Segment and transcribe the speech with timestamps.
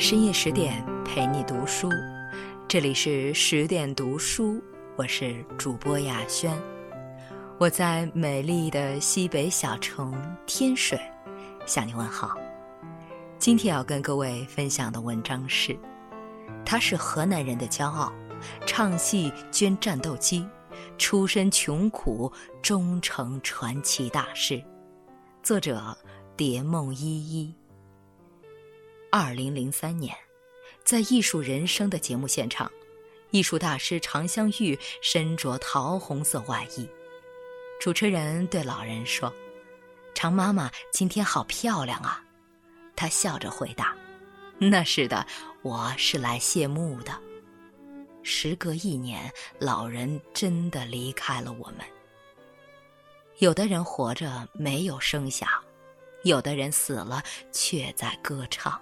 [0.00, 1.90] 深夜十点陪你读书，
[2.66, 4.58] 这里是十点读书，
[4.96, 6.58] 我是主播雅轩，
[7.58, 10.14] 我在美丽的西北小城
[10.46, 10.98] 天水
[11.66, 12.34] 向你问好。
[13.38, 15.78] 今天要跟各位分享的文章是，
[16.64, 18.10] 他是河南人的骄傲，
[18.66, 20.48] 唱戏捐战斗机，
[20.96, 22.32] 出身穷苦
[22.62, 24.64] 终成传奇大师。
[25.42, 25.94] 作者：
[26.38, 27.54] 蝶梦依依。
[29.12, 30.16] 二零零三年，
[30.84, 32.70] 在《艺术人生》的节目现场，
[33.30, 36.88] 艺术大师常香玉身着桃红色外衣，
[37.80, 39.34] 主持人对老人说
[40.14, 42.24] ：“常妈妈今天好漂亮啊。”
[42.94, 43.96] 他笑着回答
[44.58, 45.26] ：“那是的，
[45.62, 47.12] 我是来谢幕的。”
[48.22, 51.78] 时隔一年，老人真的离开了我们。
[53.38, 55.48] 有的人活着没有声响，
[56.22, 57.20] 有的人死了
[57.50, 58.80] 却在歌唱。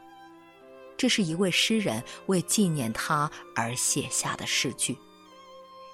[0.99, 4.99] 这是一位诗人为纪念他而写下的诗句。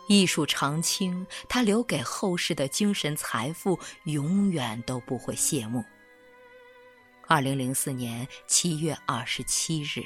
[0.08, 5.84] 艺术长青，他留给后世的精神财富永远都不会谢幕。
[7.26, 10.02] 二零零四年七月二十七日，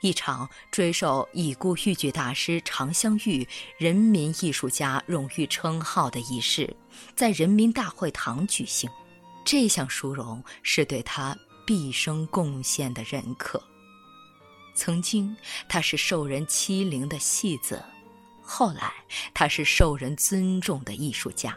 [0.00, 3.46] 一场追授已故豫剧大师常香玉
[3.76, 6.74] 人民艺术家荣誉称号的仪式
[7.14, 8.88] 在人民大会堂举行。
[9.44, 13.62] 这项殊荣是对他毕生贡献的认可。
[14.74, 15.36] 曾经，
[15.68, 17.76] 他是受人欺凌的戏子；
[18.42, 18.92] 后来，
[19.32, 21.56] 他是受人尊重的艺术家。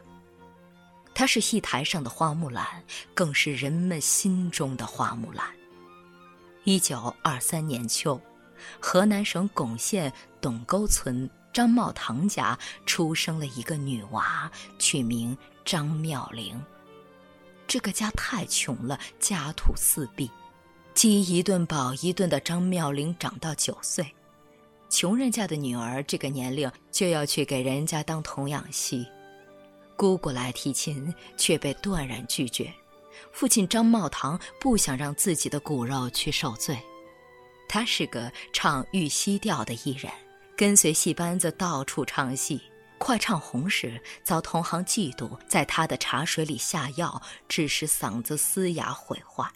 [1.13, 2.65] 他是戏台上的花木兰，
[3.15, 5.45] 更是人们心中的花木兰。
[6.63, 8.21] 一九二三年秋，
[8.79, 16.63] 河南省巩县董沟村张茂堂家出生了一个女娃，取名张妙玲。
[17.65, 20.29] 这个家太穷了，家徒四壁。
[20.97, 24.03] 饥一顿饱一顿的张妙玲长到九岁，
[24.89, 29.05] 穷人家的女儿这个年龄就要去给人家当童养媳，
[29.95, 32.73] 姑姑来提亲却被断然拒绝。
[33.31, 36.75] 父亲张茂堂不想让自己的骨肉去受罪，
[37.69, 40.11] 他是个唱玉溪调的艺人，
[40.55, 42.59] 跟随戏班子到处唱戏，
[42.97, 49.47] 快唱红时遭同行嫉妒，在他的茶水里下药，致使嗓子嘶哑毁坏。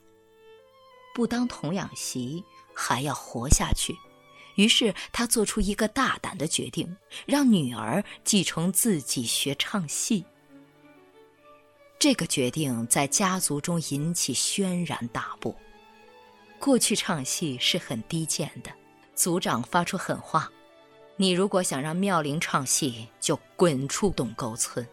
[1.13, 3.95] 不当童养媳，还要活下去。
[4.55, 6.95] 于是他做出一个大胆的决定，
[7.25, 10.25] 让女儿继承自己学唱戏。
[11.97, 15.55] 这个决定在家族中引起轩然大波。
[16.59, 18.71] 过去唱戏是很低贱的，
[19.15, 20.51] 族长发出狠话
[21.15, 24.85] ：“你如果想让妙龄唱戏，就滚出董沟村。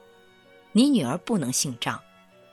[0.72, 2.00] 你女儿不能姓张。”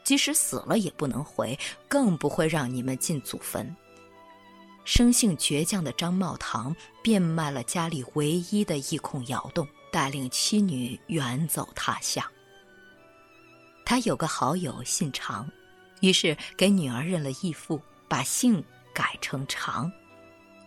[0.06, 3.76] 即使死了也不能回，更不会让你们进祖坟。
[4.86, 12.24] 生性倔强的张茂堂变卖了家里唯一的一孔窑洞，带领妻女远走他乡。
[13.84, 15.50] 他有个好友姓常，
[16.02, 19.92] 于是给女儿认了义父，把姓改成常。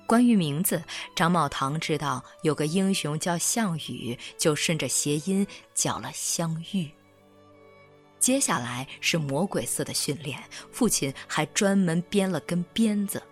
[0.05, 0.83] 关于名字，
[1.15, 6.91] 张茂堂知道有个英雄叫项羽，就顺着谐音叫了香玉。
[8.19, 10.43] 接下来是魔鬼似的训练，
[10.73, 13.23] 父亲还专门编了根鞭子，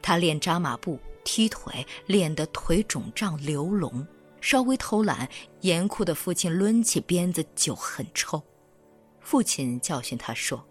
[0.00, 4.06] 他练扎马步、踢腿，练得腿肿胀流脓。
[4.40, 5.28] 稍微偷懒，
[5.62, 8.40] 严酷的父亲抡起鞭子就很臭。
[9.20, 10.64] 父亲教训他说：“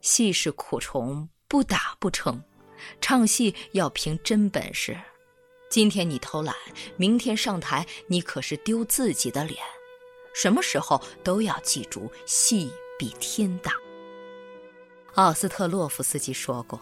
[0.00, 2.42] 戏是苦虫，不打不成。
[3.00, 4.98] 唱戏要凭真本事。
[5.68, 6.54] 今天你偷懒，
[6.96, 9.58] 明天上台，你可是丢自己的脸。”
[10.34, 13.72] 什么时候都要记住，戏比天大。
[15.14, 16.80] 奥斯特洛夫斯基说过：“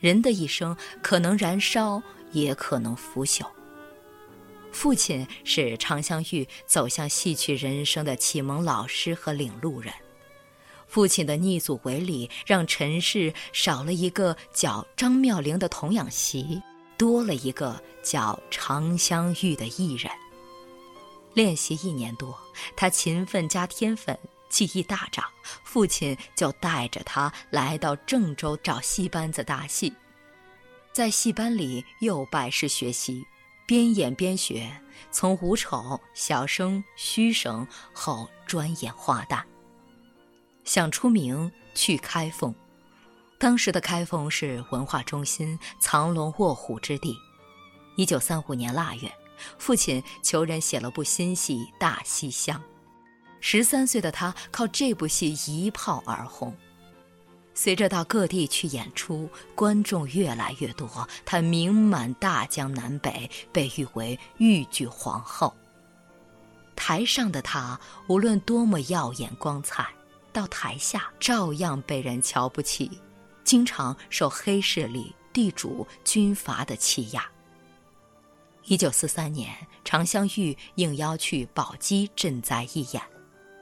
[0.00, 3.46] 人的一生可能燃烧，也可能腐朽。”
[4.72, 9.92] 父亲是常香玉走向戏曲人生的启蒙老师和领路人。
[10.86, 16.62] 父亲的逆祖为礼，让陈氏少了一个叫张妙龄的童养媳，
[16.96, 20.10] 多了一个叫常香玉的艺人。
[21.34, 22.38] 练习一年多，
[22.74, 25.24] 他勤奋加天分，技艺大涨。
[25.64, 29.94] 父亲就带着他来到郑州找戏班子搭戏，
[30.92, 33.24] 在戏班里又拜师学习，
[33.66, 34.70] 边演边学，
[35.10, 39.42] 从武丑、小生、虚声，后专演花旦。
[40.64, 42.54] 想出名，去开封。
[43.38, 47.16] 当时的开封是文化中心，藏龙卧虎之地。
[47.96, 49.10] 一九三五年腊月。
[49.58, 52.58] 父亲求人写了部新戏《大西厢》，
[53.40, 56.54] 十三岁的他靠这部戏一炮而红。
[57.54, 65.52] 随着到各地去演出，观众越来越多，他名满大江南北，被誉为豫剧皇后。
[66.76, 69.88] 台上的他无论多么耀眼光彩，
[70.32, 73.00] 到台下照样被人瞧不起，
[73.42, 77.28] 经常受黑势力、地主、军阀的欺压。
[78.68, 79.50] 一九四三年，
[79.82, 83.02] 常香玉应邀去宝鸡赈灾义演，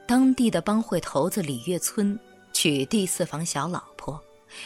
[0.05, 2.19] 当地的帮会头子李月村。
[2.51, 4.21] 娶第四房小老婆，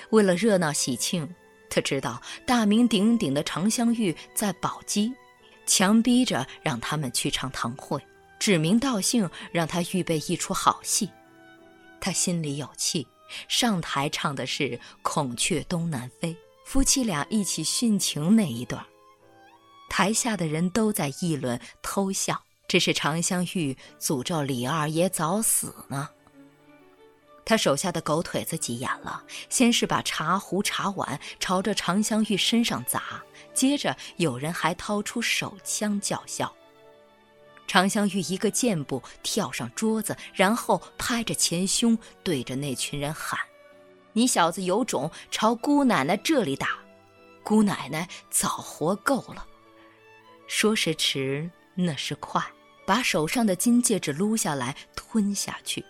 [0.09, 1.29] 为了热闹喜庆，
[1.69, 5.13] 他知道大名鼎鼎的常香玉在宝鸡，
[5.67, 8.01] 强逼着让他们去唱堂会，
[8.39, 11.07] 指名道姓让他预备一出好戏。
[11.99, 13.05] 他心里有气，
[13.47, 14.69] 上台唱的是
[15.03, 16.33] 《孔雀东南飞》，
[16.65, 18.83] 夫妻俩一起殉情那一段。
[19.91, 26.07] 台下的人都在议论偷笑，这是常香玉诅咒李二爷早死呢。
[27.43, 33.21] 他手下的狗腿子急眼了，先是把茶壶茶碗朝着常香玉身上砸，
[33.53, 36.49] 接着有人还掏出手枪叫嚣。
[37.67, 43.37] 常香玉一个箭步跳上桌子，然后拍着前胸对着那群人喊
[44.13, 46.79] ：“你小子有种，朝姑奶奶这里打！
[47.43, 49.47] 姑奶奶早活够了。”
[50.53, 52.43] 说时迟，那时快，
[52.85, 55.83] 把手上的金戒指撸下来吞下去。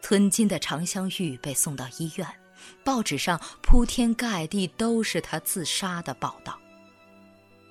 [0.00, 2.26] 吞金的常香玉被送到医院，
[2.82, 6.58] 报纸上铺天盖地都是她自杀的报道。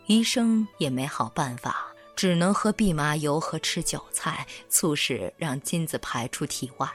[0.06, 6.88] 医生也没好办法，只能喝蓖麻油和吃韭菜，促使让金子排出体外。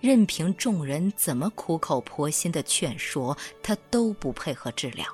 [0.00, 5.06] 任凭众人怎么苦口婆心的劝说，她都不配合治疗。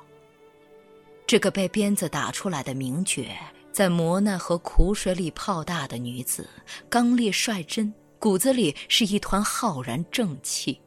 [1.26, 3.26] 这个被鞭子打出来的名角，
[3.72, 6.48] 在磨难和苦水里泡大的女子，
[6.88, 7.92] 刚烈率真。
[8.20, 10.80] 骨子里是一团浩然正气，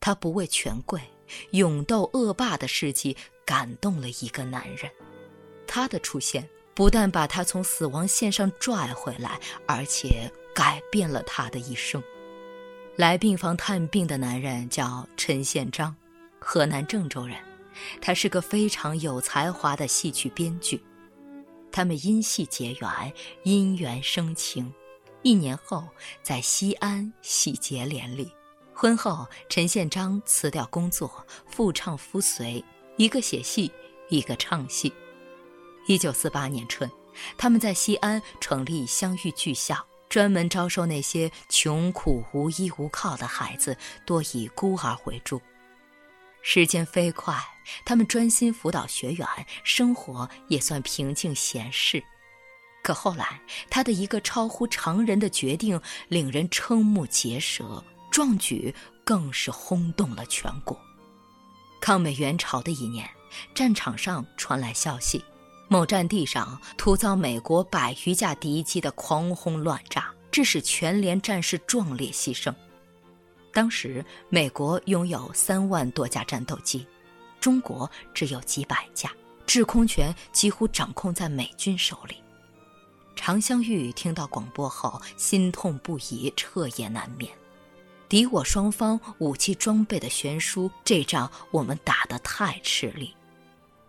[0.00, 1.00] 他不畏权贵，
[1.52, 3.16] 勇斗恶霸的事迹
[3.46, 4.90] 感动了一个男人。
[5.68, 9.38] 他的出现不但把他从死亡线上拽回来，
[9.68, 12.02] 而且改变了他的一生。
[12.96, 15.94] 来病房探病的男人叫陈宪章，
[16.40, 17.36] 河南郑州人，
[18.00, 20.82] 他是个非常有才华的戏曲编剧。
[21.70, 23.12] 他们因戏结缘，
[23.44, 24.72] 因缘生情。
[25.22, 25.88] 一年后，
[26.22, 28.30] 在西安喜结连理。
[28.74, 32.64] 婚后，陈宪章辞掉工作，夫唱夫随，
[32.96, 33.70] 一个写戏，
[34.08, 34.92] 一个唱戏。
[35.86, 36.90] 一九四八年春，
[37.38, 39.76] 他们在西安成立湘豫剧校，
[40.08, 45.40] 专门招收那些穷苦无依无靠的孩子，多以孤儿为主。
[46.42, 47.34] 时间飞快，
[47.84, 49.26] 他们专心辅导学员，
[49.62, 52.02] 生活也算平静闲适。
[52.82, 53.40] 可后来，
[53.70, 58.74] 他的一个超乎常人的决定令人瞠目结舌，壮举
[59.04, 60.76] 更是轰动了全国。
[61.80, 63.08] 抗美援朝的一年，
[63.54, 65.24] 战场上传来消息，
[65.68, 72.52] 某战地上突遭美国百余架敌机的狂轰乱炸，致使全连战士壮烈牺牲。
[73.52, 76.86] 当时，美国拥有三万多架战斗机，
[77.38, 79.12] 中国只有几百架，
[79.46, 82.16] 制空权几乎掌控在美军手里。
[83.14, 87.30] 常香玉听到广播后，心痛不已，彻夜难眠。
[88.08, 93.14] 敌我双方武器装备的悬殊，这仗我们打得太吃力。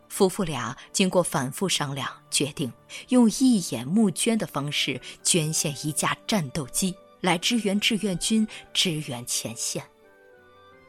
[0.09, 2.71] 夫妇俩经过反复商量，决定
[3.09, 6.93] 用一眼募捐的方式捐献一架战斗机，
[7.23, 9.81] 来支援志愿军，支援前线。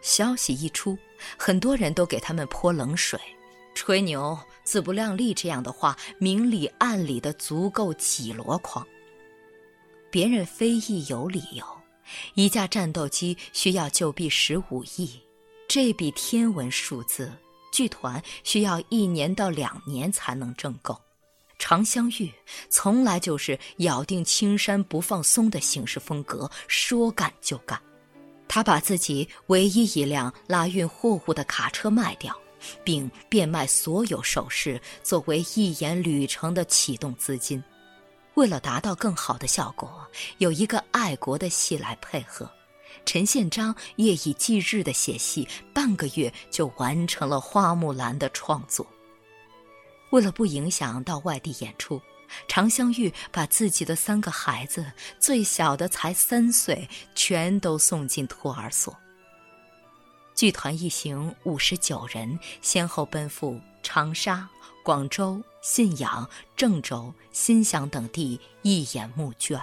[0.03, 0.99] 消息一出，
[1.39, 3.19] 很多人都给他们泼冷水。
[3.73, 8.85] 吹牛、自不量力这样的话，明里暗里的足够几箩筐。
[10.11, 11.65] 别人非议有理由，
[12.35, 15.09] 一架战斗机需要就币十五亿，
[15.69, 17.33] 这笔天文数字，
[17.73, 21.01] 剧团需要一年到两年才能挣够。
[21.67, 22.31] 常香玉
[22.69, 27.81] 从来就是咬定青山不放松的行事风格，说干就干。
[28.47, 32.39] 他把自己唯一一辆拉运货物的卡车卖掉。
[32.83, 37.63] 并变卖所有首饰作为义演旅程的启动资金。
[38.35, 40.07] 为了达到更好的效果，
[40.39, 42.51] 有一个爱国的戏来配合。
[43.05, 48.87] 陈宪章夜以继日的写戏，半个月就完成了《花木兰》的创作。
[50.15, 52.01] 为了不影响到外地演出，
[52.47, 58.97] 常香玉把自己的三个孩子，最小的才三岁，全都送进托儿所。
[60.33, 64.49] 剧团一行五十九人，先后奔赴长沙、
[64.85, 69.61] 广州、信阳、郑州、新乡等地一演募捐。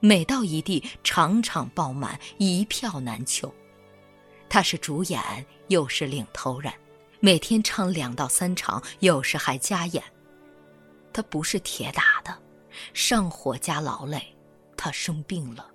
[0.00, 3.54] 每到一地，场场爆满，一票难求。
[4.48, 6.72] 他是主演，又是领头人，
[7.20, 10.02] 每天唱两到三场，有时还加演。
[11.12, 12.36] 他不是铁打的，
[12.94, 14.34] 上火加劳累，
[14.76, 15.70] 他生病了。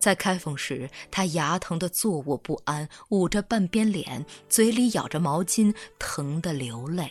[0.00, 7.10] 在开封时，他牙疼的坐卧不安，捂着半边脸，嘴里咬着毛巾，疼得流泪，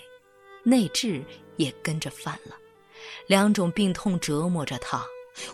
[0.63, 1.24] 内痔
[1.55, 2.58] 也跟着犯了。
[3.27, 5.03] 两种病痛折磨着他，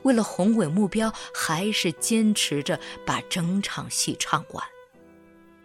[0.02, 4.66] 为了宏伟目标，还是坚持着把整场戏唱完。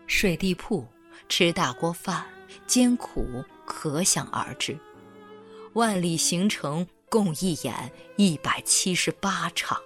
[0.06, 0.86] 睡地铺，
[1.28, 2.24] 吃大锅饭，
[2.66, 4.78] 艰苦可想而知。
[5.74, 9.80] 万里行程共一演一百七十八场。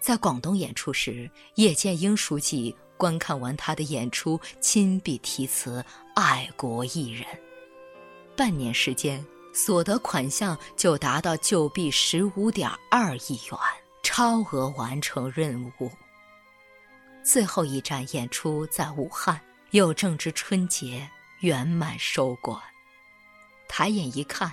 [0.00, 5.84] 在广东演出时，叶剑英书记观看完他的演出，亲笔题词
[6.14, 7.24] “爱国艺人”。
[8.36, 13.58] 半年时间，所得款项就达到旧币十五点二亿元，
[14.02, 15.90] 超额完成任务。
[17.24, 21.08] 最后一站演出在武汉，又正值春节，
[21.42, 22.60] 圆满收官。
[23.68, 24.52] 抬眼一看，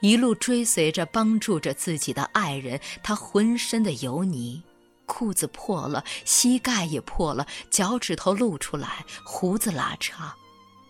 [0.00, 4.62] 一路追随着、帮助着自己的爱人，他浑身的油泥，
[5.06, 10.32] 裤子破了，膝盖也破了，脚趾头露出来，胡子拉碴。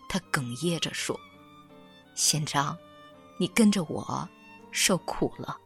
[0.09, 1.19] 他哽咽着说
[2.15, 2.77] ：“县长，
[3.39, 4.27] 你跟着我，
[4.71, 5.57] 受苦了。”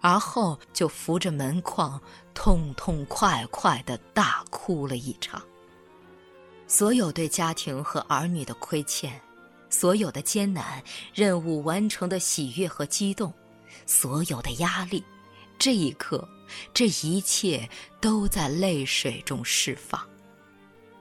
[0.00, 2.00] 而后就扶着门框，
[2.32, 5.42] 痛痛快快的大哭了一场。
[6.66, 9.20] 所有对家庭和儿女的亏欠，
[9.70, 10.82] 所有的艰难
[11.14, 13.32] 任务完成的喜悦和激动，
[13.86, 15.04] 所有的压力，
[15.58, 16.28] 这一刻，
[16.74, 17.68] 这一切
[18.00, 20.00] 都在泪水中释放。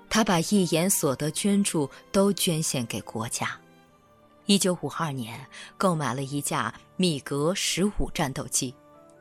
[0.09, 3.59] 他把一言所得捐助都捐献给国家。
[4.45, 5.45] 一九五二年，
[5.77, 8.73] 购买了一架米格十五战斗机。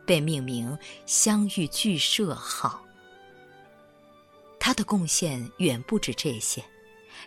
[0.07, 2.84] 被命名“相遇剧社号”。
[4.65, 6.65] 他的贡献远不止这些，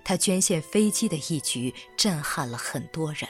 [0.04, 3.30] 他捐献飞机的一举震撼了很多人。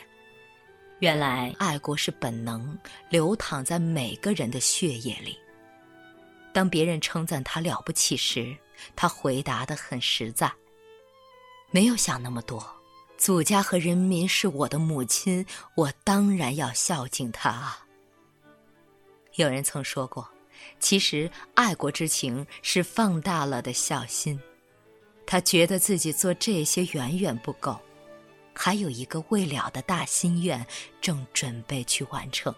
[0.99, 5.37] 原来爱国是本能，流淌在每个人的血液里。
[6.53, 8.55] 当别人称赞他了不起时，
[8.95, 10.49] 他回答的很实在
[11.69, 12.65] ：“没有想那么多，
[13.17, 15.45] 祖家和人民是我的母亲，
[15.75, 17.85] 我当然要孝敬他啊。”
[19.35, 20.25] 有人曾说过，
[20.79, 24.39] 其实爱国之情是放大了的孝心。
[25.25, 27.77] 他觉得自己做这些远远不够，
[28.53, 30.65] 还有一个未了的大心愿
[31.01, 32.53] 正准备去完成。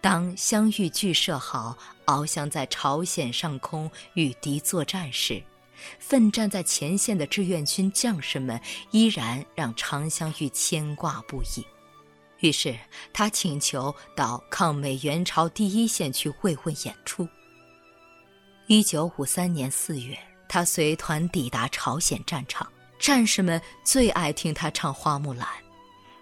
[0.00, 1.76] 当相遇巨射号
[2.06, 5.42] 翱翔在朝鲜上空与敌作战时，
[5.98, 11.66] 奋战在前线的志愿军将士们依然让常香玉牵挂不已。
[12.40, 12.76] 于是，
[13.12, 17.26] 他请求到抗美援朝第一线去慰问演出。
[18.66, 20.16] 一九五三年四月，
[20.48, 25.46] 他随团抵达朝鲜战场，战士们最爱听他唱《花木兰》，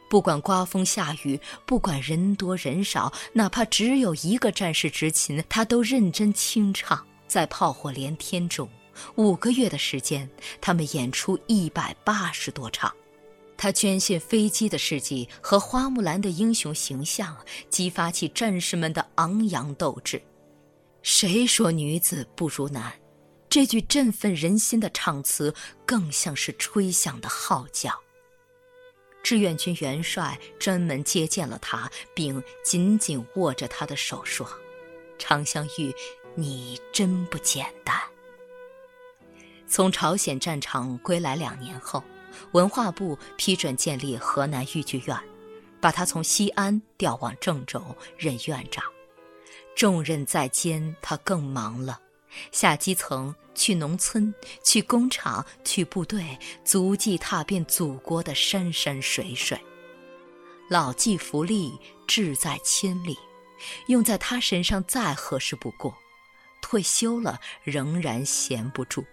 [0.09, 7.05] 不管刮风下雨，不管人多人少，哪怕只有一个战士执勤，他都认真清唱。
[7.27, 8.71] 在炮火连天中，
[9.17, 10.31] 五个月的时间，
[10.61, 12.95] 他们演出一百八十多场。
[13.57, 17.37] 他捐献飞机的事迹和花木兰的英雄形象，
[17.71, 20.23] 激发起战士们的昂扬斗志。
[21.03, 22.93] 谁说女子不如男？
[23.49, 25.55] 这句振奋人心的唱词，
[25.87, 27.93] 更像是吹响的号角。
[29.23, 34.47] 志愿军元帅专门接见了他，并紧紧握着他的手说
[35.19, 35.93] ：“常香玉，
[36.35, 37.97] 你真不简单。”
[39.67, 42.03] 从朝鲜战场归来两年后。
[42.53, 45.19] 文化部批准建立河南豫剧院，
[45.81, 47.83] 把他从西安调往郑州
[48.17, 48.85] 任院长。
[49.75, 52.01] 重任在肩，他更忙了，
[52.51, 59.61] 下基层，去农村，去工厂，去部队，足迹踏遍祖国的山山水水。
[60.69, 63.17] 老骥伏枥，志在千里，
[63.89, 65.95] 用在他身上再合适不过。
[66.63, 69.05] 退休了，仍然闲不住。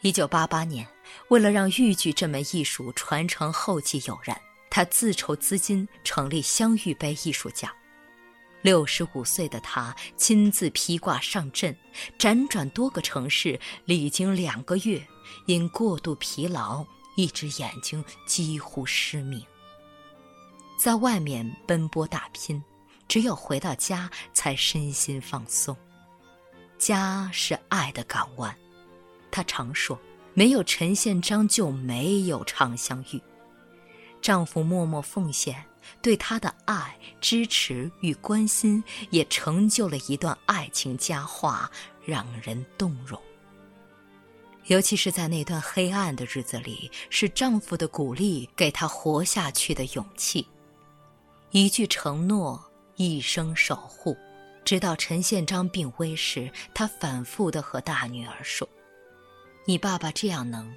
[0.00, 0.86] 一九八八年，
[1.28, 4.36] 为了让豫剧这门艺术传承后继有人，
[4.70, 7.68] 他自筹资金成立湘豫杯艺术奖。
[8.62, 11.76] 六十五岁的他亲自披挂上阵，
[12.16, 15.04] 辗转多个城市，历经两个月，
[15.46, 16.86] 因过度疲劳，
[17.16, 19.44] 一只眼睛几乎失明。
[20.78, 22.62] 在外面奔波打拼，
[23.08, 25.76] 只有回到家才身心放松。
[26.78, 28.56] 家是爱的港湾。
[29.30, 29.98] 她常说
[30.34, 33.20] ：“没有陈宪章，就没有常香玉。”
[34.20, 35.64] 丈夫默默奉献，
[36.02, 41.70] 对她的爱、支持与关心，也成就了一段爱情佳话，
[42.04, 43.20] 让人动容。
[44.66, 50.46] 尤其是在那段黑暗的日子里，是丈夫的鼓励给她活下去的勇气。
[51.52, 52.62] 一句承诺，
[52.96, 54.14] 一生守护，
[54.64, 58.68] 直到陈宪章病危时，她反复地和大女儿说
[59.68, 60.74] ：“你爸爸这样能，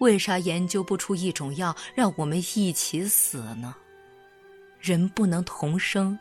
[0.00, 3.74] 为啥研究不出一种药让我们一起死呢？
[4.78, 6.18] 人不能同生，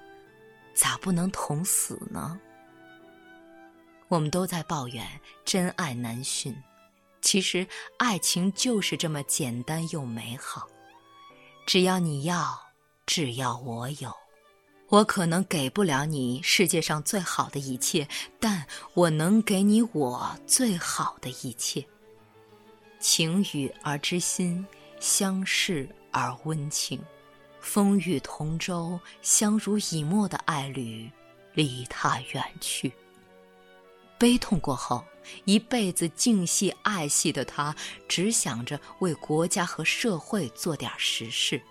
[0.74, 2.39] 咋不能同死呢？”
[4.08, 5.06] 我们都在抱怨
[5.44, 6.56] 真爱难寻。
[7.22, 10.65] 其实，爱情就是这么简单又美好。
[11.65, 12.58] 只要你要，
[13.06, 14.15] 只要我有，
[14.88, 18.08] 我可能给不了你世界上最好的一切，
[18.39, 21.86] 但我能给你我最好的一切。
[23.04, 24.66] 情与而知心，
[24.98, 26.98] 相视而温情，
[27.60, 31.12] 风雨同舟，相濡以沫的爱侣，
[31.54, 32.90] 离他远去。
[34.18, 35.04] 悲痛过后，
[35.44, 37.76] 一辈子静系爱系的他，
[38.08, 41.62] 只想着为国家和社会做点实事。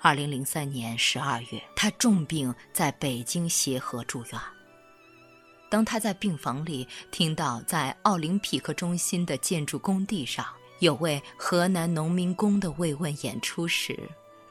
[0.00, 4.40] 二零零三年十二月，他重病在北京协和住院。
[5.70, 10.44] 当他在病房里听到在奥林匹克中心的建筑工地上
[10.80, 13.96] 有位河南农民工的慰问演出时，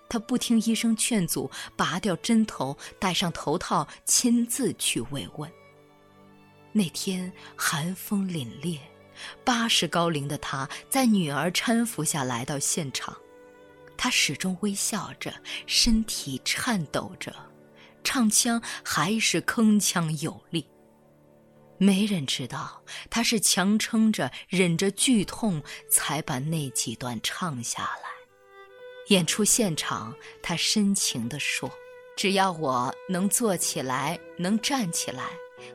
[0.07, 5.51] 他不听医生劝阻，拔掉针头，戴上头套，亲自去慰问。
[6.71, 8.79] 那天寒风凛冽，
[9.43, 13.17] 八十高龄的他在女儿搀扶下来到现场，
[13.97, 15.33] 他始终微笑着，
[15.65, 17.35] 身体颤抖着，
[18.03, 20.65] 唱腔还是铿锵有力。
[21.79, 28.09] 没人知道他是强撑着、忍着剧痛才把那几段唱下来。
[29.07, 31.71] 演出现场，他深情地说
[32.15, 35.23] ：“只要我能坐起来，能站起来。”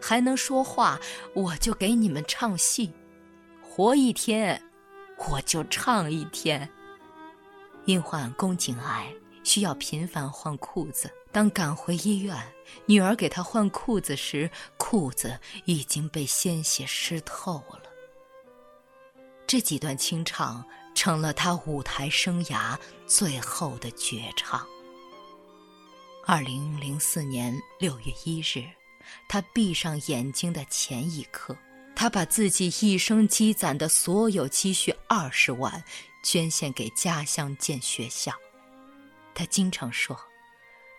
[0.00, 0.98] 还能说话，
[1.34, 2.90] 我就给你们唱戏，
[3.60, 4.62] 活一天，
[5.28, 6.66] 我就唱一天。
[7.84, 11.10] 因患宫颈癌，需要频繁换裤子。
[11.34, 12.40] 当赶回医院，
[12.86, 17.82] 女儿给他换裤子时，裤子已经被鲜血湿透了。
[19.44, 24.64] 这几段清唱成了他舞台生涯最后的绝唱。
[26.24, 28.64] 二零零四年六月一日。
[29.28, 31.54] 他闭上眼睛的前一刻，
[31.94, 35.84] 他把自己一生积攒的所有积蓄二十万
[36.24, 38.32] 捐献给家乡建学校。
[39.34, 40.18] 他经常说：“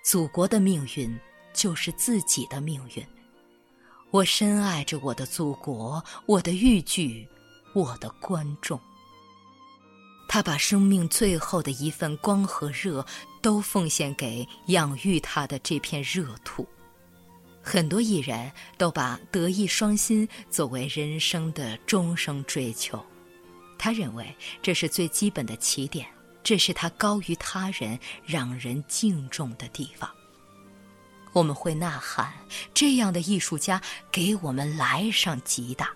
[0.05, 1.19] 祖国的命运
[1.51, 3.03] 就是自己的命运。”
[4.11, 7.27] 我深爱着我的祖国，我的豫剧，
[7.73, 8.79] 我的观众。
[10.27, 13.03] 他把生命最后的一份光和热
[13.41, 16.67] 都奉献给养育他的这片热土。
[17.63, 23.03] 很多艺人都把德艺双馨作为人生的终生追求，
[23.75, 26.07] 他认为这是最基本的起点，
[26.45, 30.07] 这是他高于他人、让人敬重的地方。
[31.33, 32.31] 我们会呐喊：
[32.71, 33.81] 这样的艺术家
[34.11, 35.89] 给我们来上极大。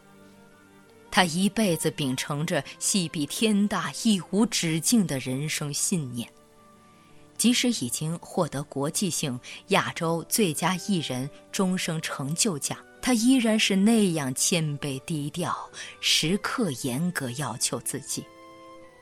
[1.11, 6.27] 他一辈子秉承着戏比天大、艺无止境的人生信念。
[7.37, 15.69] 即使已经获得国际性亚洲最佳艺人终生成就奖，他依然是那样谦卑低调，
[16.01, 18.25] 时刻严格要求自己。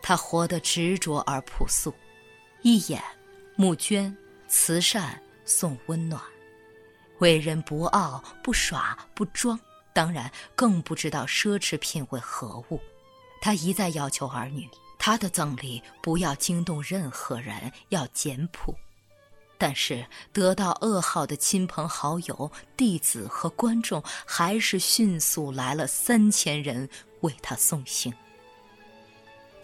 [0.07, 1.93] 他活得执着而朴素，
[2.61, 3.03] 一眼
[3.57, 4.15] 募捐、
[4.47, 6.21] 慈善、送温暖，
[7.17, 9.59] 为人不傲、不耍、不装，
[9.91, 12.79] 当然更不知道奢侈品为何物。
[13.41, 14.65] 他一再要求儿女。
[14.97, 18.73] 他的葬礼不要惊动任何人，要简朴。
[19.57, 26.87] 但是得到噩耗的亲朋好友、弟子和观众，还是迅速来了三千人
[27.19, 28.13] 为他送行。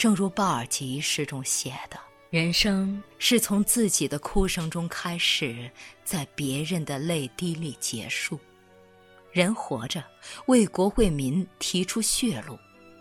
[0.03, 1.97] 正如鲍尔吉诗中写的
[2.29, 5.71] ：“人生是从自己的哭声中开始，
[6.03, 8.37] 在别人的泪滴里结束。
[9.31, 10.03] 人活着，
[10.47, 12.57] 为国为民提出血路；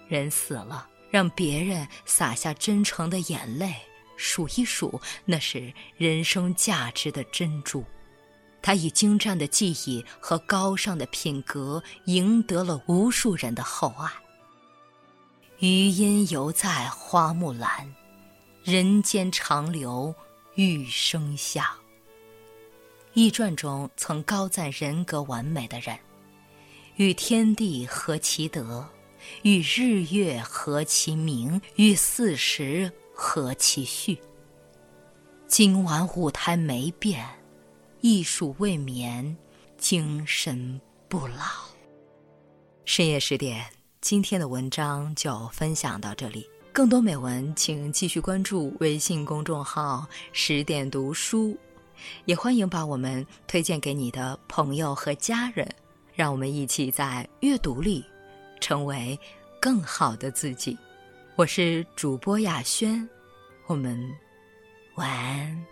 [0.06, 3.74] 人死了。”让别人洒下真诚的眼泪，
[4.16, 7.84] 数一数，那是人生价值的珍珠。
[8.62, 14.08] 他以精湛的技艺和高尚的品格，赢得了无数人的厚爱。
[15.62, 17.94] 余音犹在花木兰，
[18.64, 20.12] 人间长留
[20.56, 21.64] 玉生香。
[23.12, 25.96] 易传中曾高赞人格完美的人，
[26.96, 28.84] 与天地合其德。
[29.42, 34.18] 与日月合其明，与四时合其序。
[35.46, 37.24] 今晚舞台没变，
[38.00, 39.36] 艺术未眠，
[39.78, 41.44] 精神不老。
[42.84, 43.64] 深夜十点，
[44.02, 46.44] 今天的文章就分享到这里。
[46.72, 51.56] 更多美文，请继续关注微信公众号“十点读书”，
[52.26, 55.72] 也欢迎把我们推荐给你的朋友和家人，
[56.16, 58.04] 让我们一起在阅读里
[58.60, 59.16] 成为
[59.60, 60.76] 更好的自己。
[61.36, 63.08] 我是主播雅轩，
[63.68, 63.96] 我们
[64.96, 65.71] 晚安。